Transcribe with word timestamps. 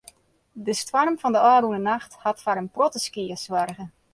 De 0.65 0.73
stoarm 0.83 1.15
fan 1.21 1.33
de 1.35 1.41
ôfrûne 1.53 1.81
nacht 1.91 2.11
hat 2.23 2.41
foar 2.43 2.61
in 2.61 2.73
protte 2.75 2.99
skea 3.05 3.37
soarge. 3.45 3.85